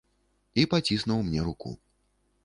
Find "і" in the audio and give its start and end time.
0.61-0.61